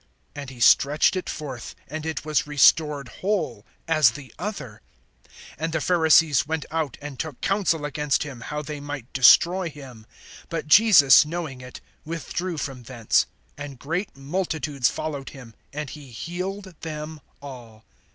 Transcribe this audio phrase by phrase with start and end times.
[0.33, 4.81] And he stretched it forth; and it was restored whole, as the other.
[5.59, 10.07] (14)And the Pharisees went out, and took counsel against him, how they might destroy him.
[10.49, 16.73] (15)But Jesus, knowing it, withdrew from thence; and great multitudes followed him, and he healed
[16.81, 17.85] them all.